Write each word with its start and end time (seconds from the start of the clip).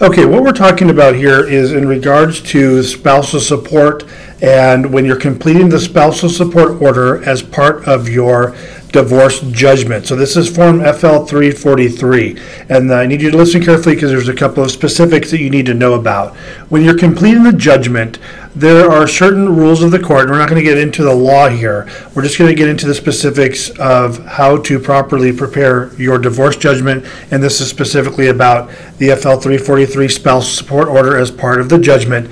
Okay, 0.00 0.24
what 0.24 0.44
we're 0.44 0.52
talking 0.52 0.90
about 0.90 1.16
here 1.16 1.44
is 1.44 1.72
in 1.72 1.88
regards 1.88 2.40
to 2.52 2.84
spousal 2.84 3.40
support 3.40 4.04
and 4.40 4.92
when 4.92 5.04
you're 5.04 5.18
completing 5.18 5.68
the 5.68 5.80
spousal 5.80 6.28
support 6.28 6.80
order 6.80 7.20
as 7.24 7.42
part 7.42 7.82
of 7.88 8.08
your 8.08 8.54
divorce 8.92 9.40
judgment. 9.50 10.06
So 10.06 10.14
this 10.14 10.36
is 10.36 10.48
Form 10.48 10.78
FL 10.78 11.24
343. 11.24 12.38
And 12.68 12.92
I 12.92 13.06
need 13.06 13.20
you 13.20 13.32
to 13.32 13.36
listen 13.36 13.60
carefully 13.60 13.96
because 13.96 14.12
there's 14.12 14.28
a 14.28 14.36
couple 14.36 14.62
of 14.62 14.70
specifics 14.70 15.32
that 15.32 15.40
you 15.40 15.50
need 15.50 15.66
to 15.66 15.74
know 15.74 15.94
about. 15.94 16.36
When 16.68 16.84
you're 16.84 16.96
completing 16.96 17.42
the 17.42 17.52
judgment, 17.52 18.20
there 18.58 18.90
are 18.90 19.06
certain 19.06 19.54
rules 19.54 19.82
of 19.82 19.92
the 19.92 19.98
court. 20.00 20.22
and 20.22 20.30
We're 20.30 20.38
not 20.38 20.48
going 20.48 20.62
to 20.62 20.68
get 20.68 20.78
into 20.78 21.04
the 21.04 21.14
law 21.14 21.48
here. 21.48 21.88
We're 22.14 22.22
just 22.22 22.38
going 22.38 22.50
to 22.50 22.56
get 22.56 22.68
into 22.68 22.86
the 22.86 22.94
specifics 22.94 23.70
of 23.78 24.24
how 24.26 24.56
to 24.62 24.80
properly 24.80 25.32
prepare 25.32 25.94
your 25.94 26.18
divorce 26.18 26.56
judgment. 26.56 27.04
And 27.30 27.42
this 27.42 27.60
is 27.60 27.70
specifically 27.70 28.28
about 28.28 28.70
the 28.98 29.14
FL 29.14 29.38
343 29.38 30.08
spouse 30.08 30.48
support 30.48 30.88
order 30.88 31.16
as 31.16 31.30
part 31.30 31.60
of 31.60 31.68
the 31.68 31.78
judgment. 31.78 32.30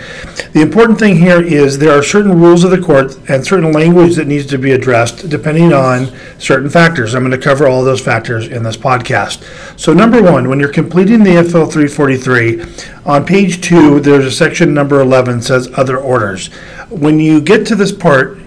The 0.53 0.63
important 0.63 0.99
thing 0.99 1.17
here 1.17 1.41
is 1.41 1.79
there 1.79 1.97
are 1.97 2.03
certain 2.03 2.41
rules 2.41 2.65
of 2.65 2.73
the 2.73 2.81
court 2.81 3.17
and 3.29 3.47
certain 3.47 3.71
language 3.73 4.17
that 4.17 4.27
needs 4.27 4.47
to 4.47 4.59
be 4.59 4.73
addressed 4.73 5.29
depending 5.29 5.73
on 5.73 6.13
certain 6.39 6.69
factors. 6.69 7.15
I'm 7.15 7.23
going 7.23 7.39
to 7.39 7.45
cover 7.45 7.69
all 7.69 7.85
those 7.85 8.01
factors 8.01 8.49
in 8.49 8.65
this 8.65 8.77
podcast. 8.77 9.45
So, 9.79 9.93
number 9.93 10.21
one, 10.21 10.49
when 10.49 10.59
you're 10.59 10.73
completing 10.73 11.23
the 11.23 11.45
FL 11.45 11.71
343, 11.71 12.87
on 13.07 13.25
page 13.25 13.61
two, 13.61 14.01
there's 14.01 14.25
a 14.25 14.33
section 14.33 14.75
number 14.75 15.01
11 15.01 15.43
says 15.43 15.71
other 15.77 15.97
orders. 15.97 16.16
When 16.91 17.21
you 17.21 17.41
get 17.41 17.67
to 17.67 17.75
this 17.75 17.93
part, 17.93 18.39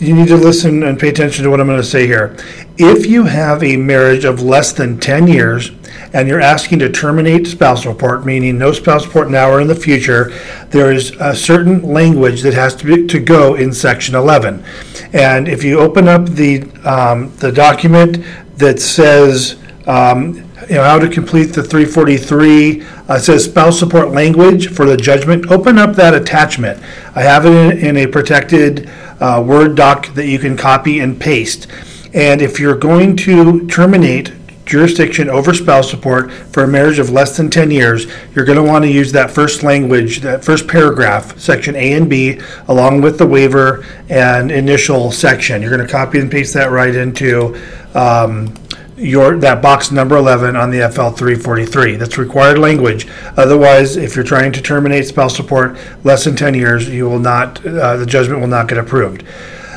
you 0.00 0.14
need 0.14 0.28
to 0.28 0.36
listen 0.36 0.84
and 0.84 0.98
pay 0.98 1.08
attention 1.08 1.44
to 1.44 1.50
what 1.50 1.60
I'm 1.60 1.66
going 1.66 1.80
to 1.80 1.84
say 1.84 2.06
here. 2.06 2.36
If 2.76 3.06
you 3.06 3.24
have 3.24 3.62
a 3.62 3.76
marriage 3.76 4.24
of 4.24 4.40
less 4.40 4.72
than 4.72 5.00
10 5.00 5.26
years 5.26 5.72
and 6.12 6.28
you're 6.28 6.40
asking 6.40 6.78
to 6.80 6.90
terminate 6.90 7.46
spouse 7.46 7.82
support, 7.82 8.24
meaning 8.24 8.58
no 8.58 8.72
spouse 8.72 9.04
support 9.04 9.30
now 9.30 9.50
or 9.50 9.60
in 9.60 9.66
the 9.66 9.74
future, 9.74 10.32
there 10.70 10.92
is 10.92 11.10
a 11.20 11.34
certain 11.34 11.82
language 11.82 12.42
that 12.42 12.54
has 12.54 12.74
to 12.76 12.84
be, 12.86 13.06
to 13.08 13.18
go 13.18 13.56
in 13.56 13.72
section 13.72 14.14
11. 14.14 14.64
And 15.12 15.48
if 15.48 15.64
you 15.64 15.80
open 15.80 16.06
up 16.06 16.26
the 16.26 16.62
um, 16.84 17.34
the 17.36 17.50
document 17.50 18.24
that 18.56 18.80
says 18.80 19.56
um, 19.88 20.34
you 20.68 20.74
know 20.74 20.84
how 20.84 20.98
to 20.98 21.08
complete 21.08 21.46
the 21.46 21.62
343 21.62 22.82
uh, 22.82 23.14
it 23.14 23.20
says 23.20 23.46
spouse 23.46 23.78
support 23.78 24.10
language 24.10 24.68
for 24.68 24.84
the 24.84 24.96
judgment. 24.96 25.50
Open 25.50 25.78
up 25.78 25.96
that 25.96 26.14
attachment. 26.14 26.78
I 27.14 27.22
have 27.22 27.46
it 27.46 27.52
in, 27.52 27.86
in 27.86 27.96
a 27.96 28.06
protected 28.06 28.90
uh, 29.20 29.42
word 29.44 29.76
doc 29.76 30.12
that 30.14 30.26
you 30.26 30.38
can 30.38 30.56
copy 30.56 31.00
and 31.00 31.18
paste. 31.18 31.66
And 32.12 32.42
if 32.42 32.60
you're 32.60 32.76
going 32.76 33.16
to 33.18 33.66
terminate 33.66 34.32
jurisdiction 34.66 35.30
over 35.30 35.54
spouse 35.54 35.90
support 35.90 36.30
for 36.30 36.64
a 36.64 36.68
marriage 36.68 36.98
of 36.98 37.08
less 37.08 37.36
than 37.36 37.48
10 37.48 37.70
years, 37.70 38.06
you're 38.34 38.44
going 38.44 38.62
to 38.62 38.70
want 38.70 38.84
to 38.84 38.90
use 38.90 39.10
that 39.12 39.30
first 39.30 39.62
language, 39.62 40.20
that 40.20 40.44
first 40.44 40.68
paragraph, 40.68 41.38
section 41.38 41.74
A 41.74 41.94
and 41.94 42.10
B, 42.10 42.40
along 42.68 43.00
with 43.00 43.16
the 43.16 43.26
waiver 43.26 43.86
and 44.10 44.50
initial 44.50 45.10
section. 45.10 45.62
You're 45.62 45.74
going 45.74 45.86
to 45.86 45.90
copy 45.90 46.18
and 46.18 46.30
paste 46.30 46.52
that 46.54 46.70
right 46.70 46.94
into 46.94 47.58
um, 47.94 48.52
your 48.98 49.38
that 49.38 49.62
box 49.62 49.90
number 49.90 50.16
11 50.16 50.56
on 50.56 50.70
the 50.70 50.88
FL 50.90 51.10
343. 51.10 51.96
That's 51.96 52.18
required 52.18 52.58
language. 52.58 53.06
Otherwise, 53.36 53.96
if 53.96 54.16
you're 54.16 54.24
trying 54.24 54.52
to 54.52 54.62
terminate 54.62 55.06
spouse 55.06 55.36
support 55.36 55.78
less 56.04 56.24
than 56.24 56.36
10 56.36 56.54
years, 56.54 56.88
you 56.88 57.08
will 57.08 57.18
not, 57.18 57.64
uh, 57.64 57.96
the 57.96 58.06
judgment 58.06 58.40
will 58.40 58.48
not 58.48 58.68
get 58.68 58.78
approved. 58.78 59.24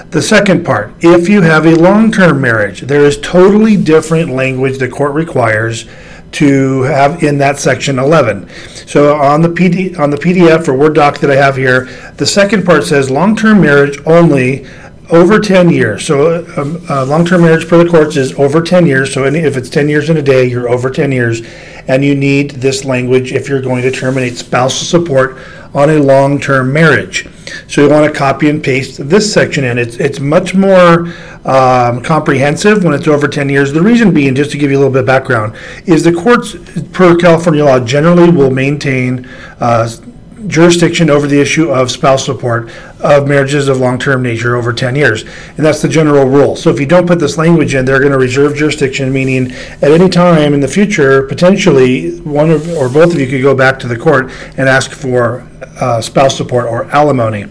The 0.09 0.21
second 0.21 0.65
part, 0.65 0.93
if 0.99 1.29
you 1.29 1.41
have 1.41 1.65
a 1.65 1.75
long-term 1.75 2.41
marriage, 2.41 2.81
there 2.81 3.05
is 3.05 3.17
totally 3.21 3.77
different 3.77 4.31
language 4.31 4.77
the 4.77 4.89
court 4.89 5.13
requires 5.13 5.85
to 6.33 6.81
have 6.83 7.23
in 7.23 7.37
that 7.37 7.59
section 7.59 7.99
11. 7.99 8.49
So 8.87 9.15
on 9.15 9.41
the 9.41 9.49
PD, 9.49 9.97
on 9.99 10.09
the 10.09 10.17
PDF 10.17 10.67
or 10.67 10.73
Word 10.73 10.95
doc 10.95 11.19
that 11.19 11.29
I 11.29 11.35
have 11.35 11.55
here, 11.55 11.85
the 12.17 12.25
second 12.25 12.65
part 12.65 12.83
says 12.83 13.09
long-term 13.09 13.61
marriage 13.61 13.99
only 14.05 14.65
over 15.11 15.39
10 15.39 15.69
years. 15.69 16.05
So 16.05 16.45
um, 16.57 16.83
uh, 16.89 17.05
long-term 17.05 17.41
marriage 17.41 17.67
per 17.67 17.83
the 17.83 17.89
courts 17.89 18.15
is 18.15 18.33
over 18.33 18.61
10 18.61 18.85
years. 18.85 19.13
So 19.13 19.25
any, 19.25 19.39
if 19.39 19.57
it's 19.57 19.69
10 19.69 19.89
years 19.89 20.09
in 20.09 20.17
a 20.17 20.21
day, 20.21 20.45
you're 20.45 20.69
over 20.69 20.89
10 20.89 21.11
years, 21.11 21.41
and 21.87 22.03
you 22.03 22.15
need 22.15 22.51
this 22.51 22.85
language 22.85 23.33
if 23.33 23.49
you're 23.49 23.61
going 23.61 23.81
to 23.83 23.91
terminate 23.91 24.37
spousal 24.37 24.85
support 24.85 25.37
on 25.73 25.89
a 25.89 25.97
long-term 25.97 26.71
marriage. 26.71 27.27
So 27.67 27.83
you 27.83 27.89
want 27.89 28.11
to 28.11 28.17
copy 28.17 28.49
and 28.49 28.63
paste 28.63 29.07
this 29.09 29.31
section 29.31 29.63
in. 29.63 29.77
It's 29.77 29.97
it's 29.97 30.19
much 30.19 30.53
more 30.53 31.07
um, 31.45 32.01
comprehensive 32.01 32.83
when 32.83 32.93
it's 32.93 33.07
over 33.07 33.27
10 33.27 33.49
years. 33.49 33.71
The 33.71 33.81
reason 33.81 34.13
being, 34.13 34.35
just 34.35 34.51
to 34.51 34.57
give 34.57 34.69
you 34.69 34.77
a 34.77 34.79
little 34.79 34.93
bit 34.93 35.01
of 35.01 35.05
background, 35.05 35.55
is 35.85 36.03
the 36.03 36.13
courts 36.13 36.55
per 36.91 37.17
California 37.17 37.63
law 37.63 37.79
generally 37.79 38.29
will 38.29 38.51
maintain. 38.51 39.25
Uh, 39.59 39.89
jurisdiction 40.47 41.09
over 41.09 41.27
the 41.27 41.39
issue 41.39 41.69
of 41.69 41.91
spouse 41.91 42.25
support 42.25 42.71
of 42.99 43.27
marriages 43.27 43.67
of 43.67 43.77
long-term 43.77 44.21
nature 44.21 44.55
over 44.55 44.73
10 44.73 44.95
years. 44.95 45.23
And 45.57 45.65
that's 45.65 45.81
the 45.81 45.89
general 45.89 46.25
rule. 46.25 46.55
So 46.55 46.69
if 46.69 46.79
you 46.79 46.85
don't 46.85 47.07
put 47.07 47.19
this 47.19 47.37
language 47.37 47.75
in 47.75 47.85
they're 47.85 47.99
going 47.99 48.11
to 48.11 48.17
reserve 48.17 48.55
jurisdiction 48.55 49.11
meaning 49.11 49.51
at 49.51 49.91
any 49.91 50.09
time 50.09 50.53
in 50.53 50.59
the 50.59 50.67
future 50.67 51.23
potentially 51.23 52.19
one 52.21 52.49
of, 52.49 52.67
or 52.75 52.89
both 52.89 53.13
of 53.13 53.19
you 53.19 53.27
could 53.27 53.41
go 53.41 53.55
back 53.55 53.79
to 53.79 53.87
the 53.87 53.97
court 53.97 54.31
and 54.57 54.69
ask 54.69 54.91
for 54.91 55.47
uh, 55.79 56.01
spouse 56.01 56.37
support 56.37 56.65
or 56.65 56.85
alimony 56.91 57.45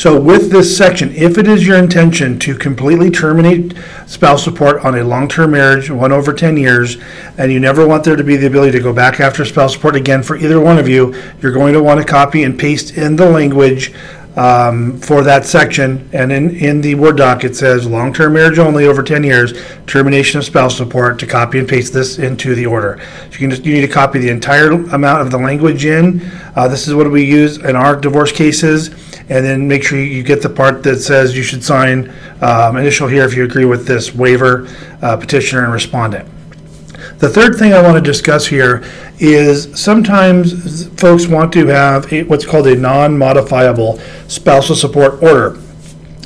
so 0.00 0.18
with 0.18 0.50
this 0.50 0.74
section, 0.74 1.14
if 1.14 1.36
it 1.36 1.46
is 1.46 1.66
your 1.66 1.76
intention 1.76 2.38
to 2.38 2.56
completely 2.56 3.10
terminate 3.10 3.74
spouse 4.06 4.42
support 4.42 4.82
on 4.82 4.94
a 4.94 5.04
long-term 5.04 5.50
marriage, 5.50 5.90
one 5.90 6.10
over 6.10 6.32
10 6.32 6.56
years, 6.56 6.96
and 7.36 7.52
you 7.52 7.60
never 7.60 7.86
want 7.86 8.04
there 8.04 8.16
to 8.16 8.24
be 8.24 8.38
the 8.38 8.46
ability 8.46 8.72
to 8.72 8.82
go 8.82 8.94
back 8.94 9.20
after 9.20 9.44
spouse 9.44 9.74
support 9.74 9.94
again 9.94 10.22
for 10.22 10.38
either 10.38 10.58
one 10.58 10.78
of 10.78 10.88
you, 10.88 11.14
you're 11.42 11.52
going 11.52 11.74
to 11.74 11.82
want 11.82 12.00
to 12.00 12.06
copy 12.06 12.44
and 12.44 12.58
paste 12.58 12.96
in 12.96 13.16
the 13.16 13.28
language 13.28 13.92
um, 14.40 14.98
for 15.00 15.22
that 15.22 15.44
section. 15.44 16.08
And 16.14 16.32
in, 16.32 16.56
in 16.56 16.80
the 16.80 16.94
Word 16.94 17.18
doc, 17.18 17.44
it 17.44 17.54
says 17.54 17.86
long-term 17.86 18.32
marriage 18.32 18.58
only 18.58 18.86
over 18.86 19.02
10 19.02 19.22
years, 19.22 19.52
termination 19.86 20.38
of 20.38 20.46
spouse 20.46 20.74
support, 20.74 21.18
to 21.18 21.26
copy 21.26 21.58
and 21.58 21.68
paste 21.68 21.92
this 21.92 22.18
into 22.18 22.54
the 22.54 22.64
order. 22.64 22.98
So 23.26 23.32
you 23.32 23.38
can 23.38 23.50
just, 23.50 23.66
you 23.66 23.74
need 23.74 23.82
to 23.82 23.92
copy 23.92 24.18
the 24.18 24.30
entire 24.30 24.70
amount 24.70 25.20
of 25.20 25.30
the 25.30 25.36
language 25.36 25.84
in. 25.84 26.22
Uh, 26.56 26.68
this 26.68 26.88
is 26.88 26.94
what 26.94 27.10
we 27.10 27.22
use 27.22 27.58
in 27.58 27.76
our 27.76 27.94
divorce 27.94 28.32
cases 28.32 28.88
and 29.28 29.44
then 29.44 29.68
make 29.68 29.84
sure 29.84 29.98
you 29.98 30.22
get 30.22 30.40
the 30.40 30.48
part 30.48 30.82
that 30.84 31.00
says 31.00 31.36
you 31.36 31.42
should 31.42 31.62
sign 31.62 32.10
um, 32.40 32.78
initial 32.78 33.08
here 33.08 33.24
if 33.24 33.34
you 33.34 33.44
agree 33.44 33.66
with 33.66 33.86
this 33.86 34.14
waiver, 34.14 34.66
uh, 35.02 35.18
petitioner 35.18 35.64
and 35.64 35.72
respondent. 35.72 36.26
The 37.20 37.28
third 37.28 37.58
thing 37.58 37.74
I 37.74 37.82
want 37.82 37.96
to 37.96 38.00
discuss 38.00 38.46
here 38.46 38.82
is 39.18 39.78
sometimes 39.78 40.86
folks 40.98 41.26
want 41.26 41.52
to 41.52 41.66
have 41.66 42.10
a, 42.10 42.22
what's 42.22 42.46
called 42.46 42.66
a 42.66 42.74
non-modifiable 42.74 44.00
spousal 44.26 44.74
support 44.74 45.22
order. 45.22 45.58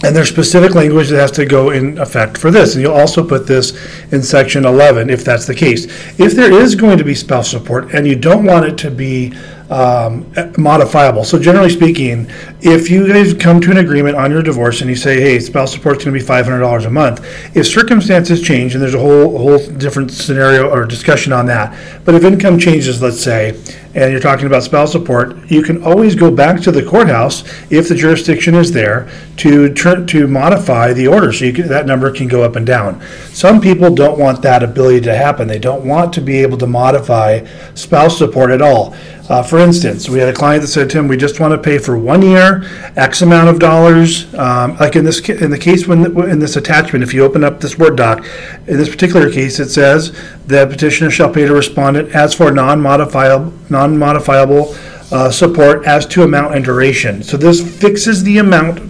And 0.04 0.14
there's 0.14 0.28
specific 0.28 0.76
language 0.76 1.08
that 1.08 1.18
has 1.18 1.32
to 1.32 1.46
go 1.46 1.70
in 1.70 1.98
effect 1.98 2.38
for 2.38 2.52
this. 2.52 2.74
And 2.74 2.82
you'll 2.82 2.94
also 2.94 3.26
put 3.26 3.48
this 3.48 3.72
in 4.12 4.22
section 4.22 4.64
11 4.64 5.10
if 5.10 5.24
that's 5.24 5.46
the 5.46 5.54
case. 5.54 5.86
If 6.20 6.34
there 6.34 6.52
is 6.52 6.76
going 6.76 6.98
to 6.98 7.04
be 7.04 7.16
spouse 7.16 7.50
support 7.50 7.92
and 7.92 8.06
you 8.06 8.14
don't 8.14 8.44
want 8.44 8.64
it 8.64 8.78
to 8.78 8.90
be 8.92 9.34
um, 9.74 10.32
modifiable. 10.56 11.24
So 11.24 11.36
generally 11.36 11.68
speaking, 11.68 12.30
if 12.60 12.88
you 12.88 13.08
guys 13.08 13.34
come 13.34 13.60
to 13.60 13.72
an 13.72 13.78
agreement 13.78 14.16
on 14.16 14.30
your 14.30 14.42
divorce 14.42 14.80
and 14.80 14.88
you 14.88 14.94
say, 14.94 15.20
"Hey, 15.20 15.40
spouse 15.40 15.72
support 15.72 15.98
is 15.98 16.04
going 16.04 16.14
to 16.14 16.20
be 16.20 16.24
five 16.24 16.44
hundred 16.44 16.60
dollars 16.60 16.84
a 16.84 16.90
month," 16.90 17.26
if 17.56 17.66
circumstances 17.66 18.40
change, 18.40 18.74
and 18.74 18.82
there's 18.82 18.94
a 18.94 19.00
whole 19.00 19.36
whole 19.36 19.58
different 19.58 20.12
scenario 20.12 20.70
or 20.70 20.84
discussion 20.86 21.32
on 21.32 21.46
that, 21.46 21.76
but 22.04 22.14
if 22.14 22.22
income 22.22 22.56
changes, 22.56 23.02
let's 23.02 23.20
say, 23.20 23.60
and 23.94 24.10
you're 24.10 24.20
talking 24.20 24.46
about 24.46 24.62
spouse 24.62 24.92
support, 24.92 25.50
you 25.50 25.62
can 25.62 25.82
always 25.84 26.14
go 26.14 26.30
back 26.30 26.60
to 26.62 26.72
the 26.72 26.84
courthouse 26.84 27.44
if 27.70 27.88
the 27.88 27.94
jurisdiction 27.94 28.54
is 28.54 28.72
there 28.72 29.08
to 29.36 29.72
turn 29.74 30.06
to 30.08 30.26
modify 30.26 30.92
the 30.92 31.06
order, 31.06 31.32
so 31.32 31.52
can, 31.52 31.68
that 31.68 31.86
number 31.86 32.10
can 32.12 32.28
go 32.28 32.42
up 32.42 32.56
and 32.56 32.66
down. 32.66 33.00
Some 33.28 33.60
people 33.60 33.94
don't 33.94 34.18
want 34.18 34.42
that 34.42 34.62
ability 34.62 35.02
to 35.02 35.14
happen. 35.14 35.48
They 35.48 35.58
don't 35.58 35.86
want 35.86 36.12
to 36.14 36.20
be 36.20 36.38
able 36.38 36.58
to 36.58 36.66
modify 36.66 37.46
spouse 37.74 38.18
support 38.18 38.50
at 38.50 38.62
all. 38.62 38.94
Uh, 39.28 39.42
for 39.42 39.58
instance, 39.58 40.06
we 40.08 40.18
had 40.18 40.28
a 40.28 40.34
client 40.34 40.60
that 40.60 40.68
said, 40.68 40.90
"Tim, 40.90 41.08
we 41.08 41.16
just 41.16 41.40
want 41.40 41.52
to 41.52 41.58
pay 41.58 41.78
for 41.78 41.96
one 41.96 42.20
year, 42.20 42.62
X 42.94 43.22
amount 43.22 43.48
of 43.48 43.58
dollars." 43.58 44.32
Um, 44.34 44.76
like 44.76 44.96
in 44.96 45.04
this 45.04 45.26
in 45.28 45.50
the 45.50 45.58
case 45.58 45.86
when 45.86 46.04
in 46.28 46.40
this 46.40 46.56
attachment, 46.56 47.02
if 47.02 47.14
you 47.14 47.24
open 47.24 47.42
up 47.42 47.60
this 47.60 47.78
Word 47.78 47.96
doc, 47.96 48.26
in 48.66 48.76
this 48.76 48.90
particular 48.90 49.30
case, 49.30 49.58
it 49.58 49.70
says 49.70 50.14
the 50.46 50.66
petitioner 50.66 51.10
shall 51.10 51.32
pay 51.32 51.46
to 51.46 51.54
respondent 51.54 52.14
as 52.14 52.34
for 52.34 52.50
non-modifiable 52.50 53.52
non-modifiable 53.70 54.74
uh, 55.12 55.30
support 55.30 55.86
as 55.86 56.06
to 56.06 56.22
amount 56.22 56.54
and 56.54 56.64
duration. 56.64 57.22
So 57.22 57.36
this 57.36 57.60
fixes 57.80 58.22
the 58.24 58.38
amount 58.38 58.80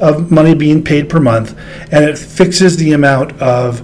of 0.00 0.30
money 0.30 0.54
being 0.54 0.82
paid 0.82 1.08
per 1.08 1.20
month, 1.20 1.56
and 1.92 2.04
it 2.04 2.18
fixes 2.18 2.76
the 2.76 2.92
amount 2.92 3.40
of 3.40 3.82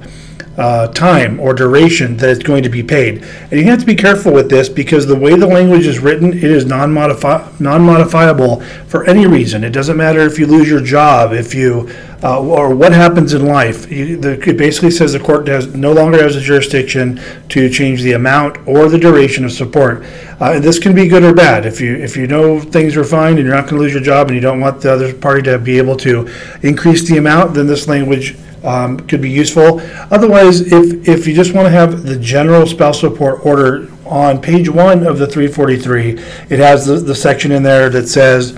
uh, 0.56 0.86
time 0.88 1.40
or 1.40 1.52
duration 1.52 2.16
that 2.18 2.30
it's 2.30 2.42
going 2.44 2.62
to 2.62 2.68
be 2.68 2.82
paid. 2.82 3.22
And 3.50 3.52
you 3.58 3.64
have 3.64 3.80
to 3.80 3.86
be 3.86 3.94
careful 3.96 4.32
with 4.32 4.48
this 4.48 4.68
because 4.68 5.06
the 5.06 5.16
way 5.16 5.34
the 5.36 5.46
language 5.46 5.86
is 5.86 5.98
written, 5.98 6.32
it 6.32 6.44
is 6.44 6.64
non-modifi- 6.64 7.60
non-modifiable 7.60 8.60
for 8.86 9.04
any 9.04 9.26
reason. 9.26 9.64
It 9.64 9.70
doesn't 9.70 9.96
matter 9.96 10.20
if 10.20 10.38
you 10.38 10.46
lose 10.46 10.68
your 10.68 10.80
job, 10.80 11.32
if 11.32 11.54
you, 11.54 11.90
uh, 12.22 12.40
or 12.40 12.74
what 12.74 12.92
happens 12.92 13.34
in 13.34 13.46
life. 13.46 13.90
You- 13.90 14.16
the- 14.16 14.48
It 14.48 14.56
basically 14.56 14.92
says 14.92 15.12
the 15.12 15.18
court 15.18 15.48
has, 15.48 15.74
no 15.74 15.92
longer 15.92 16.22
has 16.22 16.34
the 16.36 16.40
jurisdiction 16.40 17.20
to 17.48 17.68
change 17.68 18.02
the 18.02 18.12
amount 18.12 18.58
or 18.66 18.88
the 18.88 18.98
duration 18.98 19.44
of 19.44 19.50
support. 19.52 20.04
Uh, 20.40 20.52
and 20.54 20.62
this 20.64 20.78
can 20.78 20.94
be 20.94 21.08
good 21.08 21.24
or 21.24 21.34
bad. 21.34 21.66
If 21.66 21.80
you, 21.80 21.96
if 21.96 22.16
you 22.16 22.26
know 22.28 22.60
things 22.60 22.96
are 22.96 23.04
fine 23.04 23.38
and 23.38 23.46
you're 23.46 23.54
not 23.56 23.66
gonna 23.68 23.82
lose 23.82 23.92
your 23.92 24.02
job 24.02 24.28
and 24.28 24.36
you 24.36 24.40
don't 24.40 24.60
want 24.60 24.80
the 24.82 24.92
other 24.92 25.12
party 25.12 25.42
to 25.42 25.58
be 25.58 25.78
able 25.78 25.96
to 25.96 26.28
increase 26.62 27.02
the 27.08 27.16
amount, 27.16 27.54
then 27.54 27.66
this 27.66 27.88
language 27.88 28.36
um, 28.64 28.98
could 29.00 29.20
be 29.20 29.30
useful. 29.30 29.80
Otherwise, 30.10 30.60
if, 30.72 31.08
if 31.08 31.26
you 31.26 31.34
just 31.34 31.54
want 31.54 31.66
to 31.66 31.70
have 31.70 32.02
the 32.04 32.16
general 32.18 32.66
spouse 32.66 33.00
support 33.00 33.44
order 33.44 33.90
on 34.06 34.40
page 34.40 34.68
one 34.68 35.06
of 35.06 35.18
the 35.18 35.26
343, 35.26 36.10
it 36.50 36.58
has 36.58 36.86
the, 36.86 36.94
the 36.96 37.14
section 37.14 37.52
in 37.52 37.62
there 37.62 37.88
that 37.90 38.08
says 38.08 38.52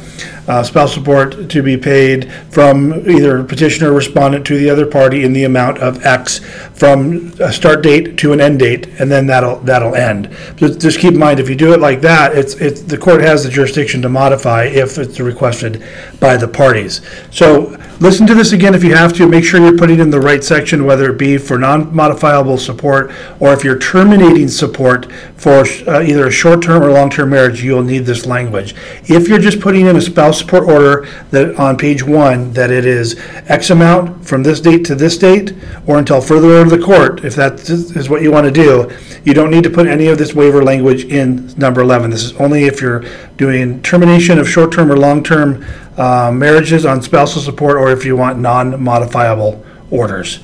uh, 0.49 0.63
spouse 0.63 0.95
support 0.95 1.49
to 1.51 1.63
be 1.63 1.77
paid 1.77 2.33
from 2.51 2.93
either 3.09 3.43
petitioner 3.43 3.91
or 3.91 3.95
respondent 3.95 4.47
to 4.47 4.57
the 4.57 4.71
other 4.71 4.87
party 4.87 5.25
in 5.25 5.33
the 5.33 5.45
amount 5.45 5.79
of 5.79 6.05
X 6.05 6.39
from 6.75 7.33
a 7.41 7.53
start 7.53 7.83
date 7.83 8.17
to 8.19 8.33
an 8.33 8.41
end 8.41 8.59
date, 8.59 8.87
and 9.01 9.11
then 9.11 9.27
that'll, 9.27 9.59
that'll 9.61 9.95
end. 9.95 10.29
Just, 10.57 10.81
just 10.81 10.99
keep 10.99 11.15
in 11.15 11.19
mind, 11.19 11.41
if 11.41 11.49
you 11.49 11.57
do 11.57 11.73
it 11.73 11.81
like 11.81 12.01
that, 12.01 12.37
it's, 12.37 12.55
it's, 12.55 12.83
the 12.83 12.99
court 12.99 13.21
has 13.21 13.45
the 13.45 13.51
jurisdiction 13.51 14.03
to 14.03 14.09
modify 14.09 14.65
if 14.65 14.99
it's 14.99 15.19
requested 15.19 15.83
by 16.21 16.37
the 16.37 16.47
parties. 16.47 17.01
So 17.31 17.77
listen 18.01 18.27
to 18.27 18.35
this 18.35 18.53
again 18.53 18.75
if 18.75 18.85
you 18.85 18.95
have 18.95 19.13
to, 19.15 19.27
make 19.27 19.45
sure 19.45 19.61
you're 19.61 19.79
putting 19.79 20.01
in 20.01 20.11
the 20.11 20.21
right 20.21 20.45
section, 20.45 20.85
whether 20.85 21.11
it 21.11 21.19
be 21.19 21.39
for 21.39 21.59
non-modifiable 21.59 22.59
support, 22.59 23.11
or 23.41 23.53
if 23.53 23.65
you're 23.65 23.79
terminating 23.79 24.49
support 24.49 25.11
for 25.37 25.65
uh, 25.87 26.03
either 26.03 26.27
a 26.27 26.31
short-term 26.31 26.83
or 26.83 26.91
long-term 26.91 27.31
marriage, 27.31 27.63
you'll 27.63 27.83
need 27.83 28.05
this 28.07 28.27
language. 28.27 28.75
If 29.05 29.29
you're 29.29 29.39
just 29.39 29.61
putting 29.61 29.87
in 29.87 29.97
a 29.97 30.01
spouse 30.01 30.36
support 30.37 30.65
order 30.65 31.09
that, 31.31 31.57
on 31.57 31.77
page 31.77 32.03
one, 32.03 32.53
that 32.53 32.71
it 32.71 32.85
is 32.85 33.17
X 33.47 33.71
amount 33.71 34.27
from 34.27 34.43
this 34.43 34.61
date 34.61 34.85
to 34.87 34.95
this 34.95 35.17
date, 35.19 35.55
or 35.87 35.99
until 35.99 36.21
further 36.21 36.49
order 36.49 36.63
of 36.63 36.71
the 36.71 36.85
court, 36.85 37.25
if 37.25 37.35
that 37.35 37.69
is 37.69 38.09
what 38.09 38.23
you 38.23 38.31
want 38.31 38.45
to 38.47 38.53
do, 38.53 38.91
you 39.25 39.35
don't 39.35 39.51
need 39.51 39.65
to 39.65 39.71
put 39.71 39.87
any 39.87 40.09
of 40.09 40.19
this 40.19 40.35
waiver 40.35 40.63
language 40.63 41.05
in 41.05 41.47
number 41.57 41.81
11. 41.81 42.11
This 42.11 42.25
is 42.25 42.33
only 42.35 42.65
if 42.65 42.81
you're 42.81 43.05
doing 43.37 43.83
termination 43.83 44.39
of 44.39 44.49
short-term 44.49 44.91
or 44.91 44.97
long-term 44.97 45.65
uh, 45.97 46.31
marriages 46.33 46.85
on 46.85 47.03
spousal 47.03 47.43
support, 47.43 47.77
or 47.77 47.91
if 47.91 48.05
you 48.05 48.17
want 48.17 48.39
non-modifiable 48.39 49.65
orders. 49.91 50.41